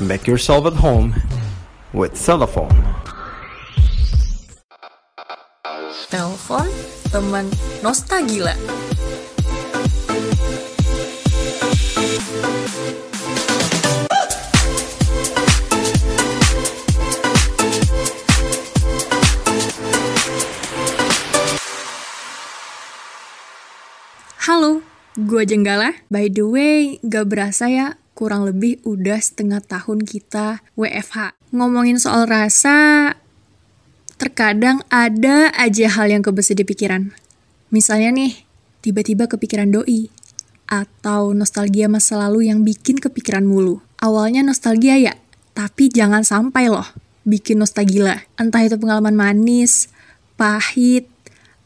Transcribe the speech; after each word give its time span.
Make 0.00 0.26
yourself 0.26 0.66
at 0.66 0.74
home 0.74 1.14
with 1.92 2.14
Cellphone. 2.14 2.74
Telepon 6.10 6.68
teman 7.08 7.46
nostalgia. 7.82 8.52
Halo, 24.42 24.82
gue 25.18 25.42
Jenggala. 25.44 25.92
By 26.08 26.32
the 26.32 26.44
way, 26.46 26.96
gak 27.04 27.28
berasa 27.28 27.68
ya, 27.68 28.00
kurang 28.16 28.48
lebih 28.48 28.80
udah 28.84 29.20
setengah 29.20 29.60
tahun 29.60 30.04
kita 30.08 30.64
WFH. 30.78 31.36
Ngomongin 31.52 32.00
soal 32.00 32.24
rasa, 32.24 33.12
terkadang 34.16 34.80
ada 34.88 35.52
aja 35.52 35.86
hal 35.92 36.08
yang 36.08 36.24
kebesit 36.24 36.56
di 36.56 36.64
pikiran. 36.64 37.12
Misalnya 37.68 38.12
nih, 38.12 38.32
tiba-tiba 38.80 39.28
kepikiran 39.28 39.68
doi, 39.68 40.08
atau 40.72 41.36
nostalgia 41.36 41.84
masa 41.84 42.16
lalu 42.16 42.48
yang 42.48 42.64
bikin 42.64 42.96
kepikiran 42.96 43.44
mulu. 43.44 43.84
Awalnya 44.00 44.40
nostalgia 44.40 44.96
ya, 44.96 45.12
tapi 45.52 45.92
jangan 45.92 46.24
sampai 46.24 46.72
loh 46.72 46.88
bikin 47.28 47.60
nostalgia. 47.60 48.24
Entah 48.40 48.64
itu 48.64 48.80
pengalaman 48.80 49.12
manis, 49.12 49.92
pahit, 50.40 51.11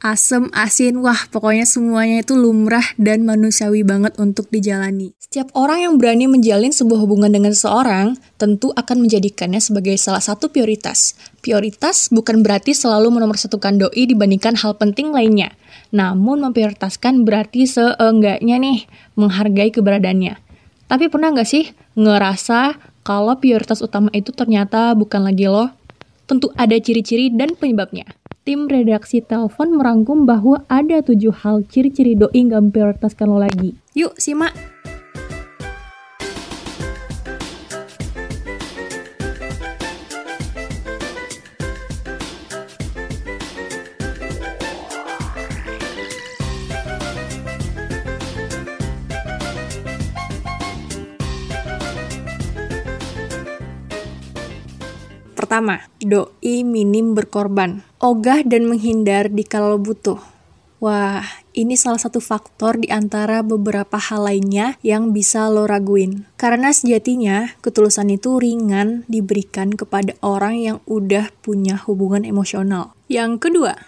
asem, 0.00 0.52
asin, 0.52 1.00
wah 1.00 1.28
pokoknya 1.32 1.64
semuanya 1.64 2.20
itu 2.20 2.36
lumrah 2.36 2.84
dan 3.00 3.24
manusiawi 3.24 3.82
banget 3.82 4.14
untuk 4.20 4.46
dijalani. 4.52 5.16
Setiap 5.16 5.50
orang 5.58 5.82
yang 5.82 5.94
berani 5.98 6.30
menjalin 6.30 6.70
sebuah 6.70 7.02
hubungan 7.02 7.32
dengan 7.32 7.50
seseorang 7.50 8.14
tentu 8.38 8.70
akan 8.76 9.04
menjadikannya 9.04 9.58
sebagai 9.58 9.98
salah 9.98 10.22
satu 10.22 10.52
prioritas. 10.52 11.18
Prioritas 11.42 12.08
bukan 12.12 12.46
berarti 12.46 12.72
selalu 12.72 13.10
menomorsatukan 13.10 13.80
doi 13.82 14.02
dibandingkan 14.06 14.54
hal 14.60 14.78
penting 14.78 15.10
lainnya. 15.10 15.52
Namun 15.90 16.40
memprioritaskan 16.46 17.26
berarti 17.26 17.66
seenggaknya 17.66 18.56
nih 18.60 18.78
menghargai 19.18 19.74
keberadaannya. 19.74 20.38
Tapi 20.86 21.10
pernah 21.10 21.34
nggak 21.34 21.48
sih 21.48 21.74
ngerasa 21.98 22.78
kalau 23.02 23.34
prioritas 23.38 23.82
utama 23.82 24.10
itu 24.14 24.30
ternyata 24.30 24.94
bukan 24.94 25.26
lagi 25.26 25.50
lo? 25.50 25.70
Tentu 26.26 26.50
ada 26.58 26.74
ciri-ciri 26.74 27.30
dan 27.30 27.54
penyebabnya. 27.54 28.25
Tim 28.46 28.70
redaksi 28.70 29.26
telepon 29.26 29.74
merangkum 29.74 30.22
bahwa 30.22 30.62
ada 30.70 31.02
tujuh 31.02 31.34
hal 31.34 31.66
ciri-ciri 31.66 32.14
doi 32.14 32.46
nggak 32.46 32.70
memprioritaskan 32.70 33.26
lo 33.26 33.42
lagi. 33.42 33.74
Yuk, 33.98 34.14
simak! 34.22 34.54
Pertama, 55.46 55.78
doi 56.02 56.66
minim 56.66 57.14
berkorban. 57.14 57.86
Ogah 58.02 58.42
dan 58.42 58.66
menghindar 58.66 59.30
di 59.30 59.46
kalau 59.46 59.78
butuh. 59.78 60.18
Wah, 60.82 61.22
ini 61.54 61.78
salah 61.78 62.02
satu 62.02 62.18
faktor 62.18 62.82
di 62.82 62.90
antara 62.90 63.46
beberapa 63.46 63.94
hal 63.94 64.26
lainnya 64.26 64.74
yang 64.82 65.14
bisa 65.14 65.46
lo 65.46 65.70
raguin. 65.70 66.26
Karena 66.34 66.74
sejatinya, 66.74 67.54
ketulusan 67.62 68.10
itu 68.10 68.42
ringan 68.42 69.06
diberikan 69.06 69.70
kepada 69.70 70.18
orang 70.18 70.58
yang 70.58 70.78
udah 70.90 71.30
punya 71.46 71.78
hubungan 71.78 72.26
emosional. 72.26 72.98
Yang 73.06 73.46
kedua, 73.46 73.78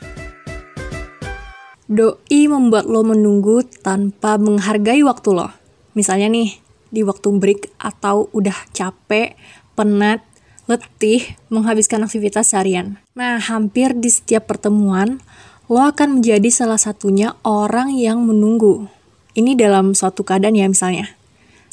doi 1.90 2.46
membuat 2.46 2.86
lo 2.86 3.02
menunggu 3.02 3.66
tanpa 3.82 4.38
menghargai 4.38 5.02
waktu 5.02 5.34
lo. 5.34 5.50
Misalnya 5.98 6.30
nih, 6.30 6.54
di 6.94 7.02
waktu 7.02 7.34
break 7.34 7.82
atau 7.82 8.30
udah 8.30 8.54
capek, 8.70 9.34
penat, 9.74 10.22
letih 10.68 11.34
menghabiskan 11.48 12.04
aktivitas 12.04 12.52
harian. 12.52 13.00
Nah, 13.16 13.40
hampir 13.40 13.96
di 13.96 14.12
setiap 14.12 14.46
pertemuan, 14.46 15.18
lo 15.66 15.80
akan 15.80 16.20
menjadi 16.20 16.48
salah 16.52 16.76
satunya 16.76 17.34
orang 17.42 17.96
yang 17.96 18.20
menunggu. 18.22 18.86
Ini 19.32 19.56
dalam 19.56 19.96
suatu 19.96 20.22
keadaan 20.22 20.54
ya 20.54 20.68
misalnya. 20.68 21.08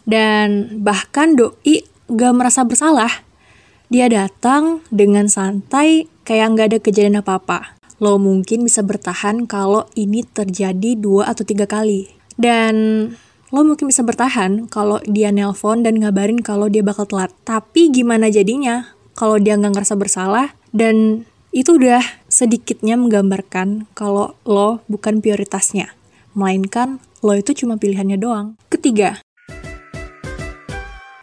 Dan 0.08 0.80
bahkan 0.80 1.36
doi 1.36 1.84
gak 2.08 2.34
merasa 2.34 2.64
bersalah. 2.64 3.12
Dia 3.92 4.08
datang 4.08 4.82
dengan 4.90 5.28
santai 5.28 6.08
kayak 6.24 6.56
gak 6.56 6.68
ada 6.72 6.80
kejadian 6.80 7.20
apa-apa. 7.20 7.76
Lo 8.00 8.16
mungkin 8.16 8.64
bisa 8.64 8.84
bertahan 8.84 9.44
kalau 9.48 9.88
ini 9.96 10.24
terjadi 10.24 10.96
dua 10.96 11.32
atau 11.32 11.44
tiga 11.44 11.68
kali. 11.68 12.12
Dan 12.36 13.08
lo 13.56 13.64
mungkin 13.64 13.88
bisa 13.88 14.04
bertahan 14.04 14.68
kalau 14.68 15.00
dia 15.08 15.32
nelpon 15.32 15.80
dan 15.80 15.96
ngabarin 16.04 16.44
kalau 16.44 16.68
dia 16.68 16.84
bakal 16.84 17.08
telat. 17.08 17.32
Tapi 17.48 17.88
gimana 17.88 18.28
jadinya 18.28 18.92
kalau 19.16 19.40
dia 19.40 19.56
nggak 19.56 19.80
ngerasa 19.80 19.96
bersalah 19.96 20.52
dan 20.76 21.24
itu 21.56 21.80
udah 21.80 22.04
sedikitnya 22.28 23.00
menggambarkan 23.00 23.88
kalau 23.96 24.36
lo 24.44 24.84
bukan 24.92 25.24
prioritasnya, 25.24 25.96
melainkan 26.36 27.00
lo 27.24 27.32
itu 27.32 27.56
cuma 27.64 27.80
pilihannya 27.80 28.20
doang. 28.20 28.60
Ketiga, 28.68 29.24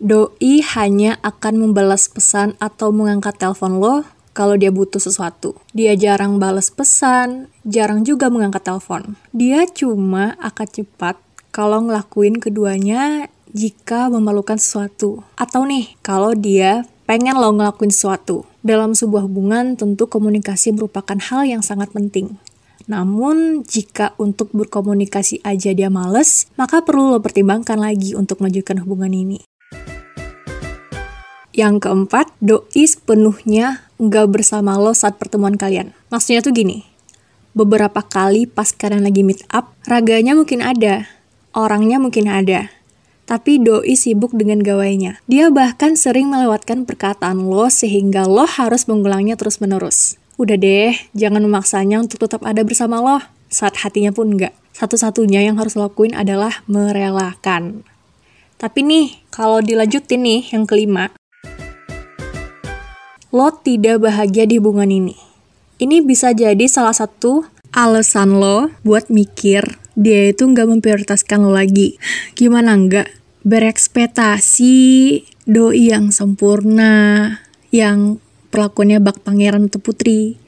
doi 0.01 0.65
hanya 0.73 1.21
akan 1.21 1.69
membalas 1.69 2.09
pesan 2.09 2.57
atau 2.65 2.97
mengangkat 2.97 3.37
telepon 3.37 3.77
lo 3.77 4.09
kalau 4.33 4.57
dia 4.57 4.73
butuh 4.73 5.05
sesuatu. 5.05 5.61
Dia 5.77 5.93
jarang 6.01 6.41
balas 6.41 6.73
pesan, 6.73 7.53
jarang 7.69 8.09
juga 8.09 8.33
mengangkat 8.33 8.65
telepon. 8.65 9.21
Dia 9.37 9.69
cuma 9.69 10.33
akan 10.41 10.69
cepat 10.81 11.21
kalau 11.53 11.85
ngelakuin 11.85 12.41
keduanya 12.41 13.29
jika 13.53 14.09
memerlukan 14.09 14.57
sesuatu. 14.57 15.21
Atau 15.37 15.69
nih, 15.69 15.93
kalau 16.01 16.33
dia 16.33 16.89
pengen 17.05 17.37
lo 17.37 17.53
ngelakuin 17.53 17.93
sesuatu. 17.93 18.49
Dalam 18.65 18.97
sebuah 18.97 19.29
hubungan, 19.29 19.77
tentu 19.77 20.09
komunikasi 20.09 20.73
merupakan 20.73 21.21
hal 21.21 21.45
yang 21.45 21.61
sangat 21.61 21.93
penting. 21.93 22.41
Namun, 22.89 23.69
jika 23.69 24.17
untuk 24.17 24.49
berkomunikasi 24.57 25.45
aja 25.45 25.77
dia 25.77 25.93
males, 25.93 26.49
maka 26.57 26.81
perlu 26.81 27.13
lo 27.13 27.21
pertimbangkan 27.21 27.77
lagi 27.77 28.17
untuk 28.17 28.41
melanjutkan 28.41 28.81
hubungan 28.81 29.13
ini. 29.13 29.45
Yang 31.53 31.85
keempat, 31.85 32.33
doi 32.41 32.89
sepenuhnya 32.89 33.85
nggak 34.01 34.27
bersama 34.33 34.81
lo 34.81 34.97
saat 34.97 35.21
pertemuan 35.21 35.61
kalian. 35.61 35.93
Maksudnya 36.09 36.41
tuh 36.41 36.57
gini, 36.57 36.89
beberapa 37.53 38.01
kali 38.01 38.49
pas 38.49 38.73
kalian 38.73 39.05
lagi 39.05 39.21
meet 39.21 39.45
up, 39.53 39.77
raganya 39.85 40.33
mungkin 40.33 40.65
ada, 40.65 41.05
orangnya 41.53 42.01
mungkin 42.01 42.29
ada, 42.29 42.73
tapi 43.29 43.61
doi 43.61 43.95
sibuk 43.97 44.35
dengan 44.37 44.61
gawainya. 44.61 45.21
Dia 45.29 45.49
bahkan 45.49 45.97
sering 45.97 46.29
melewatkan 46.29 46.85
perkataan 46.85 47.49
lo 47.49 47.69
sehingga 47.73 48.29
lo 48.29 48.45
harus 48.45 48.89
mengulangnya 48.89 49.39
terus-menerus. 49.41 50.21
Udah 50.41 50.57
deh, 50.57 50.97
jangan 51.13 51.45
memaksanya 51.45 52.01
untuk 52.01 52.25
tetap 52.25 52.43
ada 52.43 52.65
bersama 52.65 52.99
lo, 52.99 53.21
saat 53.53 53.77
hatinya 53.85 54.11
pun 54.11 54.37
enggak. 54.37 54.57
Satu-satunya 54.73 55.45
yang 55.45 55.61
harus 55.61 55.77
lo 55.77 55.93
lakuin 55.93 56.17
adalah 56.17 56.65
merelakan. 56.65 57.85
Tapi 58.57 58.81
nih, 58.81 59.07
kalau 59.29 59.61
dilanjutin 59.61 60.25
nih, 60.25 60.41
yang 60.57 60.65
kelima, 60.65 61.13
lo 63.29 63.49
tidak 63.61 64.01
bahagia 64.01 64.49
di 64.49 64.57
hubungan 64.57 64.89
ini. 64.89 65.17
Ini 65.83 66.01
bisa 66.01 66.31
jadi 66.31 66.63
salah 66.71 66.95
satu 66.95 67.43
alasan 67.75 68.39
lo 68.39 68.71
buat 68.87 69.11
mikir 69.11 69.82
dia 69.99 70.33
itu 70.33 70.45
nggak 70.45 70.69
memprioritaskan 70.69 71.45
lo 71.45 71.53
lagi. 71.57 71.97
Gimana 72.37 72.77
enggak? 72.77 73.23
berekspektasi 73.43 74.75
doi 75.47 75.91
yang 75.91 76.15
sempurna, 76.15 77.39
yang 77.75 78.23
perlakuannya 78.55 79.03
bak 79.03 79.27
pangeran 79.27 79.67
atau 79.67 79.83
putri. 79.83 80.39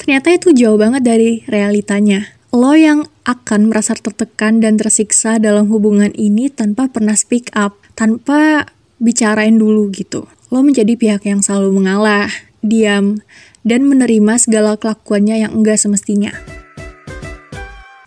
Ternyata 0.00 0.34
itu 0.34 0.50
jauh 0.50 0.80
banget 0.80 1.06
dari 1.06 1.46
realitanya. 1.46 2.34
Lo 2.50 2.74
yang 2.74 3.06
akan 3.22 3.70
merasa 3.70 3.94
tertekan 3.94 4.58
dan 4.58 4.74
tersiksa 4.74 5.38
dalam 5.38 5.70
hubungan 5.70 6.10
ini 6.18 6.50
tanpa 6.50 6.90
pernah 6.90 7.14
speak 7.14 7.54
up, 7.54 7.78
tanpa 7.94 8.66
bicarain 8.98 9.54
dulu 9.54 9.86
gitu. 9.94 10.26
Lo 10.50 10.66
menjadi 10.66 10.98
pihak 10.98 11.22
yang 11.30 11.46
selalu 11.46 11.78
mengalah, 11.78 12.26
diam, 12.58 13.22
dan 13.62 13.86
menerima 13.86 14.34
segala 14.42 14.74
kelakuannya 14.74 15.46
yang 15.46 15.62
enggak 15.62 15.78
semestinya. 15.78 16.34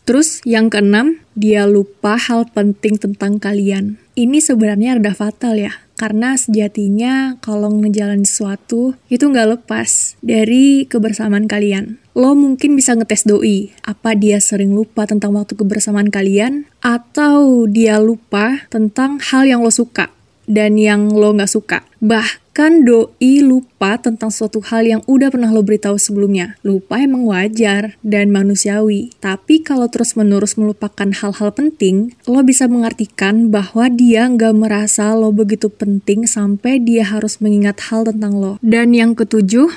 Terus 0.04 0.44
yang 0.44 0.68
keenam, 0.68 1.24
dia 1.34 1.64
lupa 1.64 2.20
hal 2.20 2.52
penting 2.52 3.00
tentang 3.00 3.40
kalian. 3.40 3.98
Ini 4.20 4.44
sebenarnya 4.44 5.00
rada 5.00 5.16
fatal 5.16 5.56
ya. 5.56 5.74
Karena 5.96 6.36
sejatinya 6.36 7.40
kalau 7.40 7.72
ngejalan 7.72 8.28
sesuatu 8.28 9.00
itu 9.08 9.24
nggak 9.24 9.56
lepas 9.56 10.20
dari 10.20 10.84
kebersamaan 10.90 11.48
kalian. 11.48 12.02
Lo 12.12 12.36
mungkin 12.36 12.76
bisa 12.76 12.92
ngetes 12.98 13.24
doi, 13.24 13.72
apa 13.88 14.12
dia 14.12 14.44
sering 14.44 14.76
lupa 14.76 15.08
tentang 15.08 15.34
waktu 15.40 15.56
kebersamaan 15.56 16.12
kalian, 16.12 16.68
atau 16.84 17.64
dia 17.72 18.04
lupa 18.04 18.68
tentang 18.68 19.24
hal 19.32 19.48
yang 19.48 19.64
lo 19.64 19.72
suka 19.72 20.12
dan 20.44 20.76
yang 20.76 21.08
lo 21.14 21.32
nggak 21.32 21.50
suka. 21.50 21.88
Bahkan 22.04 22.43
doi 22.54 23.42
lupa 23.42 23.98
tentang 23.98 24.30
suatu 24.30 24.62
hal 24.62 24.86
yang 24.86 25.02
udah 25.10 25.34
pernah 25.34 25.50
lo 25.50 25.66
beritahu 25.66 25.98
sebelumnya. 25.98 26.54
Lupa 26.62 27.02
emang 27.02 27.26
wajar 27.26 27.98
dan 28.06 28.30
manusiawi. 28.30 29.10
Tapi 29.18 29.66
kalau 29.66 29.90
terus-menerus 29.90 30.54
melupakan 30.54 31.10
hal-hal 31.10 31.50
penting, 31.50 32.14
lo 32.30 32.46
bisa 32.46 32.70
mengartikan 32.70 33.50
bahwa 33.50 33.90
dia 33.90 34.30
nggak 34.30 34.54
merasa 34.54 35.18
lo 35.18 35.34
begitu 35.34 35.74
penting 35.74 36.30
sampai 36.30 36.78
dia 36.78 37.10
harus 37.10 37.42
mengingat 37.42 37.90
hal 37.90 38.06
tentang 38.06 38.38
lo. 38.38 38.62
Dan 38.62 38.94
yang 38.94 39.18
ketujuh, 39.18 39.74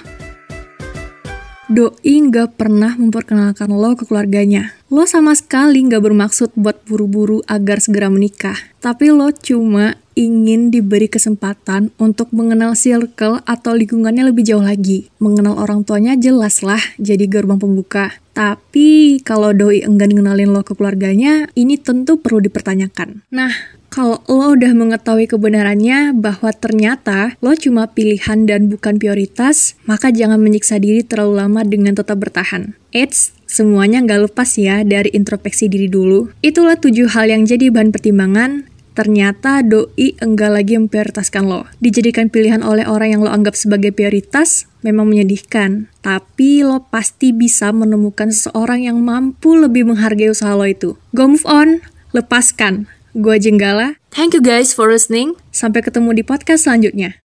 Doi 1.67 2.23
nggak 2.31 2.63
pernah 2.63 2.95
memperkenalkan 2.95 3.75
lo 3.75 3.99
ke 3.99 4.07
keluarganya. 4.07 4.79
Lo 4.87 5.03
sama 5.03 5.35
sekali 5.35 5.83
nggak 5.83 5.99
bermaksud 5.99 6.55
buat 6.55 6.87
buru-buru 6.87 7.43
agar 7.51 7.83
segera 7.83 8.07
menikah. 8.07 8.55
Tapi 8.79 9.11
lo 9.11 9.35
cuma 9.35 9.99
ingin 10.15 10.71
diberi 10.71 11.11
kesempatan 11.11 11.91
untuk 11.99 12.31
mengenal 12.31 12.79
circle 12.79 13.43
atau 13.43 13.75
lingkungannya 13.75 14.31
lebih 14.31 14.47
jauh 14.47 14.63
lagi. 14.63 15.11
Mengenal 15.19 15.59
orang 15.59 15.83
tuanya 15.83 16.15
jelas 16.15 16.63
lah 16.63 16.79
jadi 17.03 17.27
gerbang 17.27 17.59
pembuka. 17.59 18.15
Tapi 18.37 19.25
kalau 19.25 19.57
doi 19.57 19.81
enggan 19.81 20.13
ngenalin 20.13 20.53
lo 20.53 20.61
ke 20.61 20.77
keluarganya, 20.77 21.49
ini 21.57 21.81
tentu 21.81 22.21
perlu 22.21 22.45
dipertanyakan. 22.45 23.25
Nah, 23.33 23.49
kalau 23.89 24.21
lo 24.29 24.53
udah 24.53 24.77
mengetahui 24.77 25.25
kebenarannya 25.25 26.13
bahwa 26.13 26.53
ternyata 26.53 27.41
lo 27.41 27.57
cuma 27.57 27.89
pilihan 27.89 28.45
dan 28.45 28.69
bukan 28.69 29.01
prioritas, 29.01 29.81
maka 29.89 30.13
jangan 30.13 30.37
menyiksa 30.37 30.77
diri 30.77 31.01
terlalu 31.01 31.41
lama 31.41 31.65
dengan 31.65 31.97
tetap 31.97 32.21
bertahan. 32.21 32.77
Eits, 32.93 33.33
semuanya 33.49 34.05
nggak 34.05 34.29
lepas 34.29 34.61
ya 34.61 34.85
dari 34.85 35.17
introspeksi 35.17 35.73
diri 35.73 35.89
dulu. 35.89 36.29
Itulah 36.45 36.77
tujuh 36.77 37.09
hal 37.09 37.33
yang 37.33 37.49
jadi 37.49 37.73
bahan 37.73 37.89
pertimbangan 37.89 38.69
ternyata 38.97 39.61
doi 39.61 40.17
enggak 40.17 40.51
lagi 40.57 40.81
memprioritaskan 40.81 41.45
lo. 41.45 41.69
Dijadikan 41.85 42.33
pilihan 42.33 42.65
oleh 42.65 42.89
orang 42.89 43.13
yang 43.13 43.21
lo 43.21 43.29
anggap 43.29 43.53
sebagai 43.53 43.93
prioritas 43.93 44.65
memang 44.81 45.13
menyedihkan. 45.13 45.93
Tapi 46.01 46.65
lo 46.65 46.89
pasti 46.89 47.37
bisa 47.37 47.69
menemukan 47.77 48.33
seseorang 48.33 48.89
yang 48.89 49.05
mampu 49.05 49.53
lebih 49.53 49.85
menghargai 49.85 50.33
usaha 50.33 50.57
lo 50.57 50.65
itu. 50.65 50.97
Go 51.13 51.29
move 51.29 51.45
on, 51.45 51.85
lepaskan. 52.17 52.89
Gue 53.13 53.37
Jenggala. 53.37 54.01
Thank 54.17 54.33
you 54.33 54.41
guys 54.41 54.73
for 54.73 54.89
listening. 54.89 55.37
Sampai 55.53 55.85
ketemu 55.85 56.17
di 56.17 56.23
podcast 56.25 56.65
selanjutnya. 56.65 57.21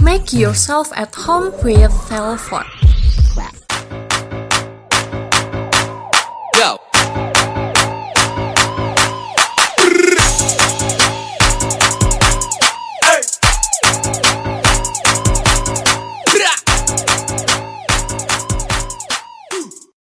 Make 0.00 0.32
yourself 0.32 0.88
at 0.96 1.12
home 1.12 1.52
with 1.60 1.92
Telfort. 2.08 2.89